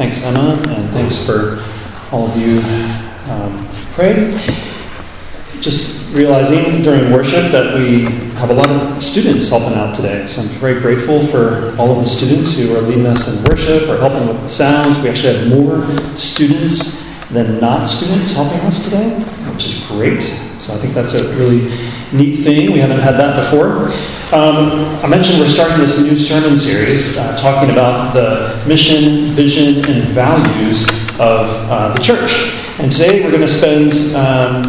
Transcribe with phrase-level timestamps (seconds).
[0.00, 1.62] Thanks, Emma, and thanks for
[2.10, 2.56] all of you
[3.30, 3.52] um,
[3.92, 4.32] prayed.
[5.60, 8.04] Just realizing during worship that we
[8.40, 10.26] have a lot of students helping out today.
[10.26, 13.90] So I'm very grateful for all of the students who are leading us in worship
[13.90, 14.98] or helping with the sounds.
[15.00, 15.84] We actually have more
[16.16, 19.22] students than not students helping us today,
[19.60, 20.22] which is great.
[20.58, 21.60] So I think that's a really
[22.12, 22.72] neat thing.
[22.72, 23.92] We haven't had that before.
[24.32, 29.84] Um, I mentioned we're starting this new sermon series uh, talking about the mission, vision,
[29.90, 30.88] and values
[31.20, 32.56] of uh, the church.
[32.78, 34.62] And today we're going to spend um,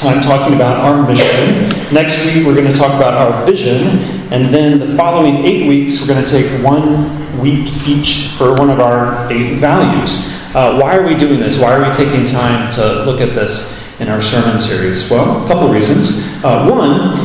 [0.00, 1.68] time talking about our mission.
[1.92, 3.86] Next week we're going to talk about our vision.
[4.32, 8.70] And then the following eight weeks we're going to take one week each for one
[8.70, 10.40] of our eight values.
[10.54, 11.60] Uh, why are we doing this?
[11.60, 15.08] Why are we taking time to look at this in our sermon series?
[15.08, 16.44] Well, a couple reasons.
[16.44, 17.16] Uh, one,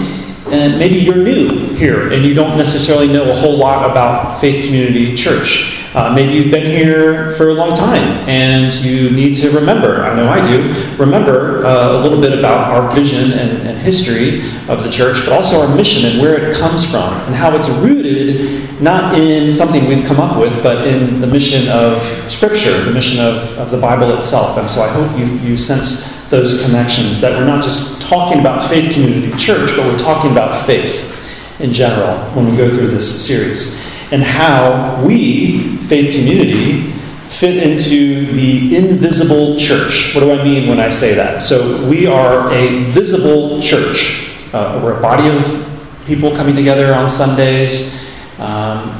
[0.53, 4.65] and maybe you're new here and you don't necessarily know a whole lot about Faith
[4.65, 5.73] Community Church.
[5.95, 10.15] Uh, maybe you've been here for a long time and you need to remember, I
[10.15, 14.83] know I do, remember uh, a little bit about our vision and, and, history of
[14.83, 18.81] the church, but also our mission and where it comes from and how it's rooted
[18.81, 23.25] not in something we've come up with, but in the mission of Scripture, the mission
[23.25, 24.57] of, of the Bible itself.
[24.57, 28.69] And so I hope you, you sense those connections, that we're not just talking about
[28.69, 31.13] Faith Community Church, but we're talking about faith
[31.59, 36.91] in general when we go through this series, and how we, Faith Community,
[37.29, 40.13] fit into the invisible church.
[40.15, 41.43] What do I mean when I say that?
[41.43, 44.33] So, we are a visible church.
[44.53, 48.09] Uh, we're a body of people coming together on Sundays.
[48.39, 48.95] Um,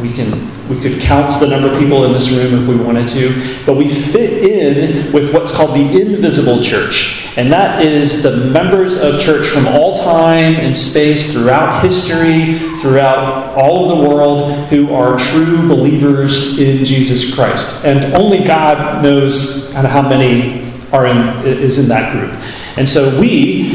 [0.00, 3.06] we can we could count the number of people in this room if we wanted
[3.08, 7.28] to, but we fit in with what's called the invisible church.
[7.36, 13.54] And that is the members of church from all time and space, throughout history, throughout
[13.56, 17.84] all of the world, who are true believers in Jesus Christ.
[17.84, 22.32] And only God knows how many are in, is in that group.
[22.76, 23.71] And so we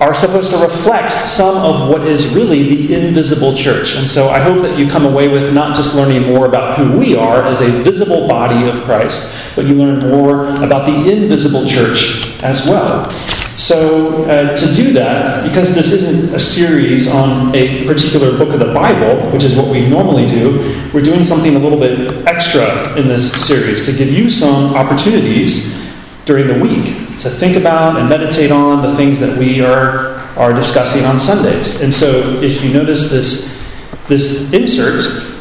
[0.00, 3.96] are supposed to reflect some of what is really the invisible church.
[3.96, 6.98] And so I hope that you come away with not just learning more about who
[6.98, 11.66] we are as a visible body of Christ, but you learn more about the invisible
[11.66, 13.08] church as well.
[13.54, 18.58] So, uh, to do that, because this isn't a series on a particular book of
[18.58, 22.98] the Bible, which is what we normally do, we're doing something a little bit extra
[22.98, 25.78] in this series to give you some opportunities
[26.24, 30.52] during the week to think about and meditate on the things that we are, are
[30.52, 31.80] discussing on Sundays.
[31.80, 32.06] And so
[32.42, 33.66] if you notice this,
[34.08, 35.34] this insert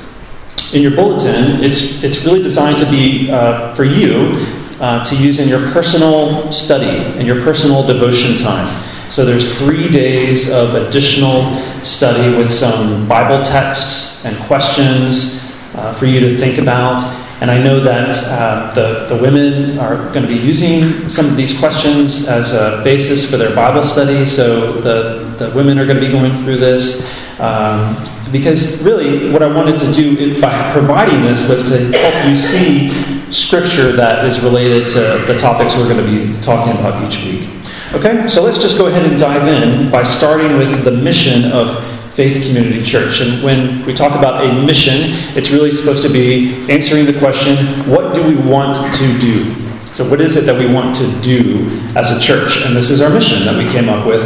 [0.73, 4.45] in your bulletin, it's, it's really designed to be uh, for you
[4.79, 8.65] uh, to use in your personal study and your personal devotion time.
[9.11, 16.05] So there's three days of additional study with some Bible texts and questions uh, for
[16.05, 17.01] you to think about.
[17.43, 21.35] And I know that uh, the, the women are going to be using some of
[21.35, 24.25] these questions as a basis for their Bible study.
[24.25, 27.11] So the, the women are going to be going through this.
[27.41, 27.97] Um,
[28.31, 33.29] because really, what I wanted to do by providing this was to help you see
[33.29, 37.49] scripture that is related to the topics we're going to be talking about each week.
[37.91, 41.92] Okay, so let's just go ahead and dive in by starting with the mission of
[42.13, 43.21] Faith Community Church.
[43.21, 47.57] And when we talk about a mission, it's really supposed to be answering the question
[47.89, 49.55] what do we want to do?
[49.93, 52.65] So, what is it that we want to do as a church?
[52.65, 54.21] And this is our mission that we came up with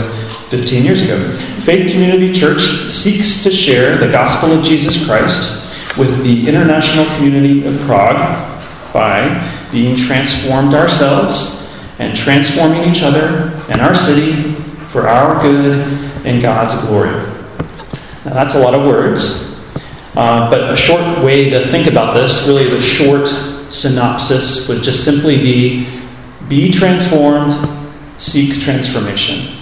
[0.49, 1.17] 15 years ago.
[1.59, 7.65] Faith Community Church seeks to share the gospel of Jesus Christ with the international community
[7.65, 8.15] of Prague
[8.93, 14.53] by being transformed ourselves and transforming each other and our city
[14.87, 15.81] for our good
[16.25, 17.26] and God's glory.
[18.27, 19.65] Now, that's a lot of words,
[20.13, 25.05] uh, but a short way to think about this, really the short synopsis, would just
[25.05, 25.88] simply be
[26.49, 27.53] be transformed,
[28.17, 29.55] seek transformation.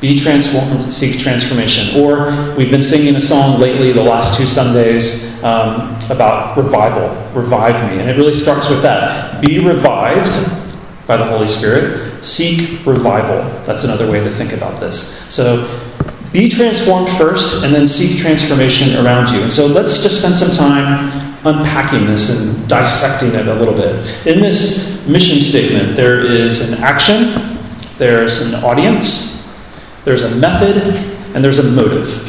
[0.00, 2.02] Be transformed, seek transformation.
[2.02, 7.08] Or we've been singing a song lately, the last two Sundays, um, about revival.
[7.40, 8.00] Revive me.
[8.00, 9.40] And it really starts with that.
[9.40, 10.34] Be revived
[11.06, 12.24] by the Holy Spirit.
[12.24, 13.42] Seek revival.
[13.62, 15.32] That's another way to think about this.
[15.32, 15.91] So
[16.32, 19.42] be transformed first and then seek transformation around you.
[19.42, 21.10] And so let's just spend some time
[21.44, 23.94] unpacking this and dissecting it a little bit.
[24.26, 27.58] In this mission statement, there is an action,
[27.98, 29.54] there's an audience,
[30.04, 30.76] there's a method,
[31.34, 32.28] and there's a motive.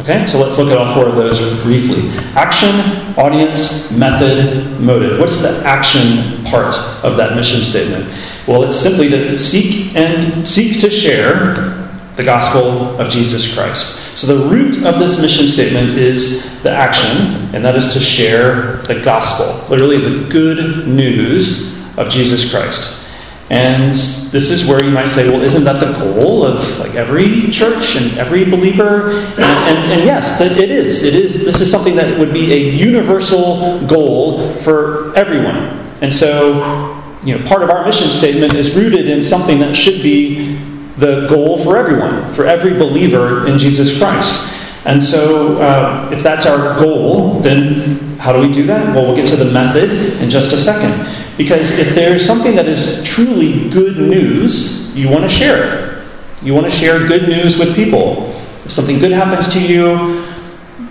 [0.00, 2.10] Okay, so let's look at all four of those briefly.
[2.34, 2.70] Action,
[3.16, 5.18] audience, method, motive.
[5.18, 8.06] What's the action part of that mission statement?
[8.46, 11.75] Well, it's simply to seek and seek to share
[12.16, 14.16] the gospel of Jesus Christ.
[14.18, 18.78] So, the root of this mission statement is the action, and that is to share
[18.82, 23.06] the gospel, literally, the good news of Jesus Christ.
[23.48, 27.46] And this is where you might say, well, isn't that the goal of like every
[27.48, 29.10] church and every believer?
[29.10, 31.04] And, and, and yes, that it is.
[31.04, 31.44] It is.
[31.44, 35.78] This is something that would be a universal goal for everyone.
[36.00, 40.02] And so, you know, part of our mission statement is rooted in something that should
[40.02, 40.55] be
[40.98, 44.52] the goal for everyone, for every believer in Jesus Christ.
[44.86, 48.94] And so, uh, if that's our goal, then how do we do that?
[48.94, 49.90] Well, we'll get to the method
[50.22, 51.12] in just a second.
[51.36, 56.06] Because if there's something that is truly good news, you want to share it.
[56.42, 58.28] You want to share good news with people.
[58.64, 60.24] If something good happens to you,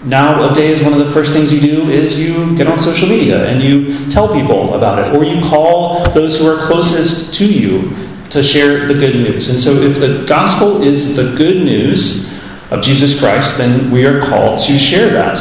[0.04, 3.62] nowadays one of the first things you do is you get on social media and
[3.62, 8.44] you tell people about it, or you call those who are closest to you to
[8.44, 9.50] share the good news.
[9.50, 12.36] And so if the gospel is the good news
[12.72, 15.39] of Jesus Christ, then we are called to share that.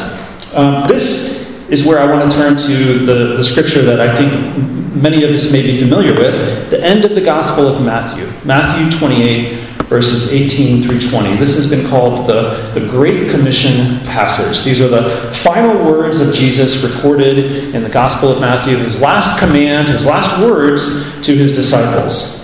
[0.54, 4.94] Um, this is where I want to turn to the, the scripture that I think
[4.94, 8.96] many of us may be familiar with the end of the Gospel of Matthew, Matthew
[8.98, 11.36] 28, verses 18 through 20.
[11.36, 14.64] This has been called the, the Great Commission passage.
[14.64, 19.38] These are the final words of Jesus recorded in the Gospel of Matthew, his last
[19.38, 22.43] command, his last words to his disciples.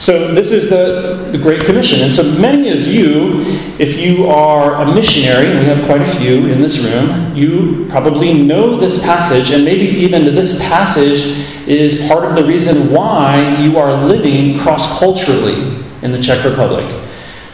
[0.00, 2.00] So, this is the, the Great Commission.
[2.00, 3.42] And so, many of you,
[3.78, 7.86] if you are a missionary, and we have quite a few in this room, you
[7.90, 13.58] probably know this passage, and maybe even this passage is part of the reason why
[13.60, 16.90] you are living cross culturally in the Czech Republic.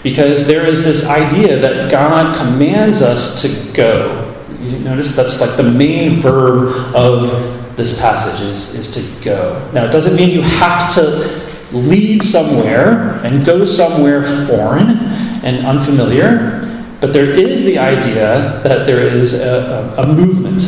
[0.05, 4.23] Because there is this idea that God commands us to go.
[4.61, 9.69] You notice that's like the main verb of this passage is, is to go.
[9.75, 14.99] Now, it doesn't mean you have to leave somewhere and go somewhere foreign
[15.45, 16.63] and unfamiliar,
[17.01, 20.63] but there is the idea that there is a, a, a movement.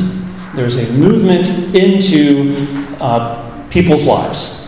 [0.54, 2.66] There's a movement into
[3.00, 4.64] uh, people's lives.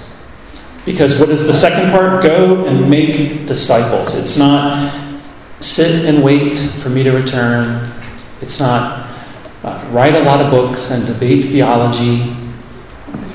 [0.86, 2.22] Because what is the second part?
[2.22, 4.18] Go and make disciples.
[4.18, 5.14] It's not
[5.60, 7.90] sit and wait for me to return.
[8.40, 9.10] It's not
[9.62, 12.34] uh, write a lot of books and debate theology,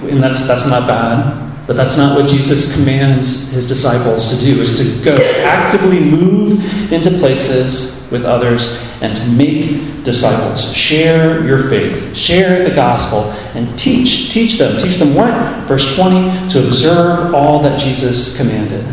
[0.09, 1.44] and that's, that's not bad.
[1.67, 5.15] But that's not what Jesus commands his disciples to do, is to go
[5.45, 10.73] actively move into places with others and to make disciples.
[10.75, 14.31] Share your faith, share the gospel, and teach.
[14.31, 14.77] Teach them.
[14.77, 15.33] Teach them what?
[15.65, 18.85] Verse 20, to observe all that Jesus commanded.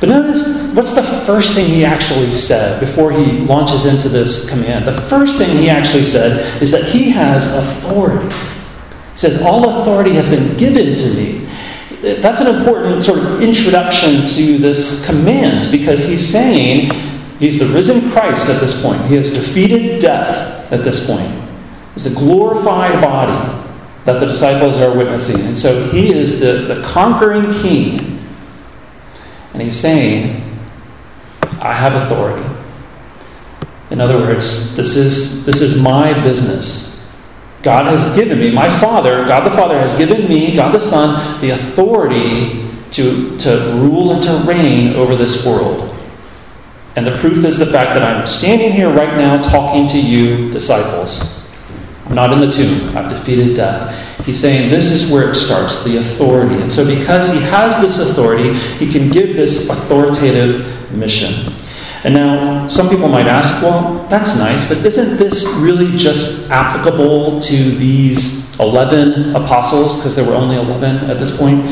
[0.00, 4.84] But notice what's the first thing he actually said before he launches into this command?
[4.84, 8.34] The first thing he actually said is that he has authority.
[9.12, 11.35] He says, All authority has been given to me.
[12.20, 16.90] That's an important sort of introduction to this command because he's saying
[17.38, 19.04] he's the risen Christ at this point.
[19.06, 21.30] He has defeated death at this point.
[21.94, 23.64] It's a glorified body
[24.04, 25.44] that the disciples are witnessing.
[25.46, 28.16] And so he is the, the conquering king
[29.52, 30.42] and he's saying,
[31.62, 32.46] I have authority.
[33.90, 36.95] In other words, this is, this is my business.
[37.66, 41.40] God has given me, my Father, God the Father has given me, God the Son,
[41.40, 45.92] the authority to, to rule and to reign over this world.
[46.94, 50.48] And the proof is the fact that I'm standing here right now talking to you,
[50.52, 51.52] disciples.
[52.04, 52.96] I'm not in the tomb.
[52.96, 54.24] I've defeated death.
[54.24, 56.62] He's saying this is where it starts the authority.
[56.62, 61.52] And so, because he has this authority, he can give this authoritative mission.
[62.06, 67.40] And now, some people might ask, well, that's nice, but isn't this really just applicable
[67.40, 69.96] to these 11 apostles?
[69.96, 71.64] Because there were only 11 at this point.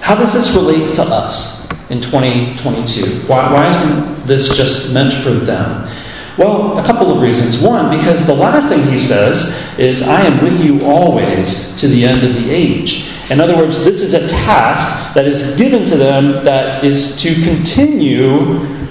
[0.00, 3.26] How does this relate to us in 2022?
[3.26, 5.90] Why, why isn't this just meant for them?
[6.38, 7.60] Well, a couple of reasons.
[7.60, 12.04] One, because the last thing he says is, I am with you always to the
[12.04, 13.10] end of the age.
[13.32, 17.34] In other words, this is a task that is given to them that is to
[17.42, 18.81] continue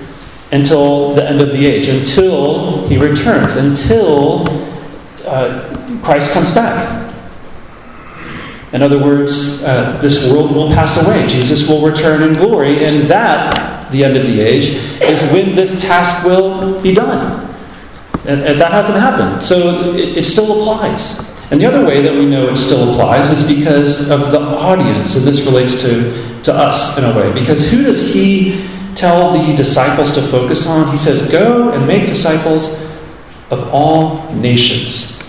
[0.51, 4.47] until the end of the age, until he returns, until
[5.25, 6.99] uh, Christ comes back.
[8.73, 11.27] In other words, uh, this world will pass away.
[11.27, 14.69] Jesus will return in glory, and that the end of the age,
[15.01, 17.47] is when this task will be done.
[18.25, 19.43] And, and that hasn't happened.
[19.43, 21.31] So it, it still applies.
[21.51, 25.17] And the other way that we know it still applies is because of the audience,
[25.17, 27.33] and this relates to, to us in a way.
[27.37, 30.91] Because who does he tell the disciples to focus on?
[30.91, 32.91] He says, Go and make disciples
[33.49, 35.19] of all nations.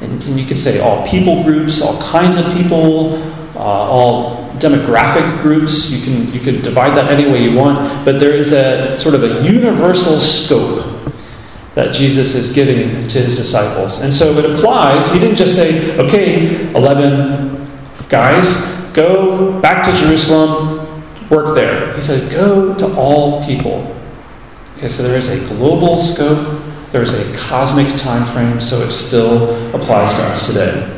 [0.00, 3.14] And, and you could say all people groups, all kinds of people,
[3.56, 5.90] uh, all demographic groups.
[5.92, 9.14] You can you could divide that any way you want, but there is a sort
[9.14, 10.94] of a universal scope
[11.74, 14.02] that Jesus is giving to his disciples.
[14.02, 15.12] And so it applies.
[15.12, 17.68] He didn't just say, okay, 11
[18.08, 20.73] guys, go back to Jerusalem,
[21.30, 21.94] work there.
[21.94, 23.94] He says, go to all people.
[24.76, 26.62] Okay, so there is a global scope,
[26.92, 30.90] there is a cosmic time frame, so it still applies to us today.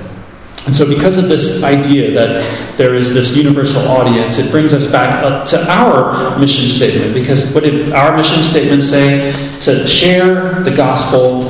[0.67, 4.91] And so, because of this idea that there is this universal audience, it brings us
[4.91, 7.15] back up to our mission statement.
[7.15, 9.31] Because what did our mission statement say?
[9.61, 11.45] To share the gospel,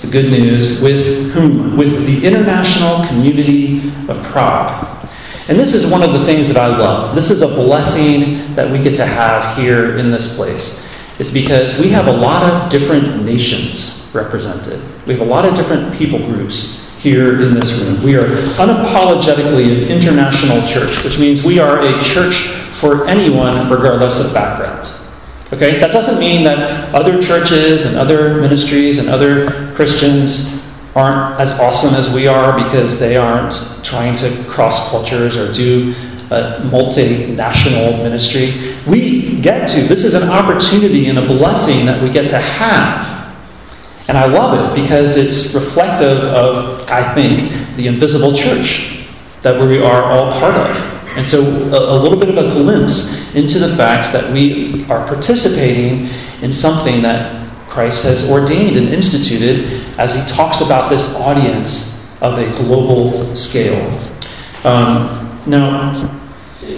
[0.00, 1.76] the good news, with whom?
[1.76, 4.93] With the international community of Prague.
[5.46, 7.14] And this is one of the things that I love.
[7.14, 10.90] This is a blessing that we get to have here in this place.
[11.18, 14.80] It's because we have a lot of different nations represented.
[15.06, 18.02] We have a lot of different people groups here in this room.
[18.02, 18.24] We are
[18.56, 24.88] unapologetically an international church, which means we are a church for anyone, regardless of background.
[25.52, 25.78] Okay?
[25.78, 30.63] That doesn't mean that other churches and other ministries and other Christians
[30.94, 35.90] aren't as awesome as we are because they aren't trying to cross cultures or do
[36.30, 38.76] a multinational ministry.
[38.86, 39.80] We get to.
[39.82, 43.24] This is an opportunity and a blessing that we get to have
[44.06, 49.06] and I love it because it's reflective of, I think, the invisible church
[49.40, 51.16] that we are all part of.
[51.16, 55.06] And so, a, a, little bit of a glimpse into the fact that we are
[55.06, 56.08] participating
[56.42, 62.38] in something that Christ has ordained and instituted as he talks about this audience of
[62.38, 63.90] a global scale.
[64.64, 66.10] Um, now,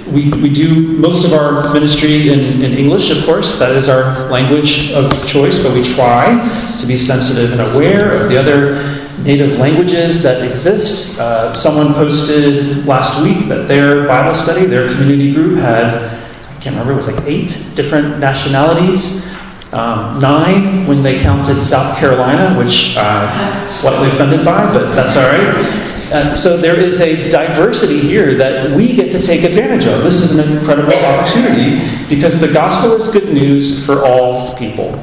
[0.08, 3.58] we, we do most of our ministry in, in English, of course.
[3.58, 6.36] That is our language of choice, but we try
[6.80, 11.18] to be sensitive and aware of the other native languages that exist.
[11.18, 16.76] Uh, someone posted last week that their Bible study, their community group, had, I can't
[16.76, 19.32] remember, it was like eight different nationalities.
[19.76, 25.24] Um, nine when they counted South Carolina, which I'm slightly offended by, but that's all
[25.24, 25.86] right.
[26.10, 30.02] Uh, so there is a diversity here that we get to take advantage of.
[30.02, 34.98] This is an incredible opportunity because the gospel is good news for all people.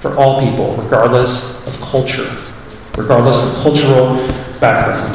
[0.00, 2.34] For all people, regardless of culture,
[2.96, 4.16] regardless of cultural
[4.58, 5.14] background.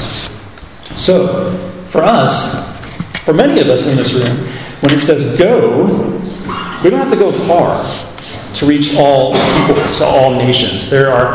[0.96, 1.52] So,
[1.86, 2.80] for us,
[3.22, 4.38] for many of us in this room,
[4.82, 6.12] when it says go,
[6.84, 7.84] we don't have to go far
[8.62, 10.88] to reach all peoples, to all nations.
[10.92, 11.34] There are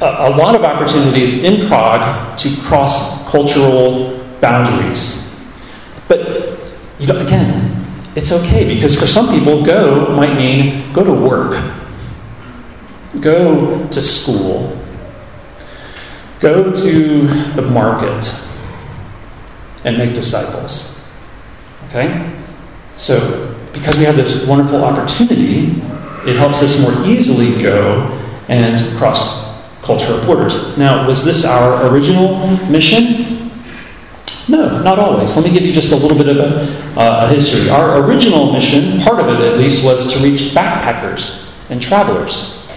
[0.00, 5.52] a, lot of opportunities in Prague to cross cultural boundaries.
[6.06, 6.20] But
[7.00, 11.60] you know, again, it's okay because for some people, go might mean go to work,
[13.20, 14.78] go to school,
[16.38, 17.26] go to
[17.56, 18.48] the market,
[19.84, 21.12] and make disciples.
[21.88, 22.32] Okay?
[22.94, 25.82] So, because we have this wonderful opportunity,
[26.26, 29.52] it helps us more easily go and cross
[29.82, 30.78] cultural borders.
[30.78, 33.50] Now, was this our original mission?
[34.48, 35.36] No, not always.
[35.36, 37.70] Let me give you just a little bit of a, uh, a history.
[37.70, 42.68] Our original mission, part of it at least, was to reach backpackers and travelers.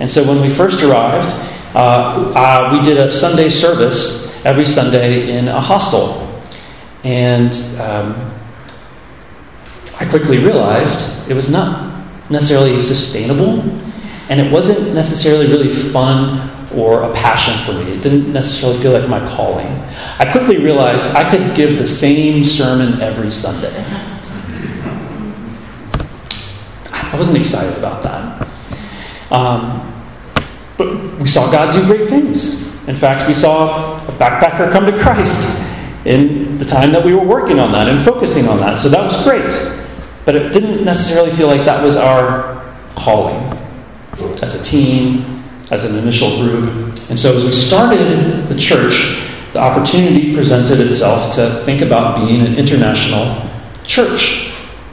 [0.00, 1.30] And so when we first arrived,
[1.74, 6.28] uh, uh, we did a Sunday service every Sunday in a hostel.
[7.04, 8.32] And um,
[9.98, 11.91] I quickly realized it was not
[12.32, 13.60] necessarily sustainable,
[14.28, 17.90] and it wasn't necessarily really fun or a passion for me.
[17.92, 19.66] It didn't necessarily feel like my calling.
[20.18, 23.84] I quickly realized I could give the same sermon every Sunday.
[26.92, 28.48] I wasn't excited about that.
[29.30, 29.92] Um,
[30.78, 32.72] but we saw God do great things.
[32.88, 35.60] In fact, we saw a backpacker come to Christ
[36.04, 38.78] in the time that we were working on that and focusing on that.
[38.78, 39.81] So that was great.
[40.24, 42.62] But it didn't necessarily feel like that was our
[42.94, 43.58] calling
[44.42, 46.98] as a team, as an initial group.
[47.10, 52.46] And so as we started the church, the opportunity presented itself to think about being
[52.46, 53.50] an international
[53.84, 54.52] church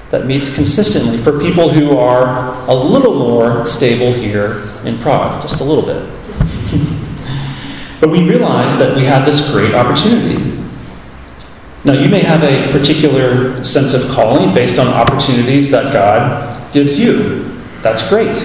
[0.09, 5.61] that meets consistently for people who are a little more stable here in Prague, just
[5.61, 6.01] a little bit.
[8.01, 10.58] but we realized that we had this great opportunity.
[11.89, 17.03] Now, you may have a particular sense of calling based on opportunities that God gives
[17.03, 17.45] you.
[17.81, 18.37] That's great.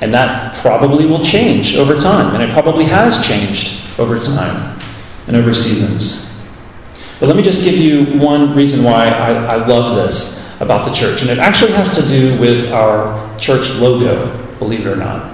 [0.00, 4.76] And that probably will change over time, and it probably has changed over time
[5.28, 6.52] and over seasons.
[7.20, 10.92] But let me just give you one reason why I, I love this about the
[10.92, 15.30] church, and it actually has to do with our church logo, believe it or not.